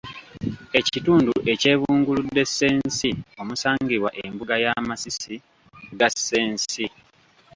Ekitundu 0.79 1.33
ekyebunguludde 1.51 2.43
ssensi 2.49 3.09
omusangibwa 3.41 4.09
embuga 4.25 4.55
y'amasisi 4.63 5.35
ga 5.99 6.07
ssensi. 6.13 6.85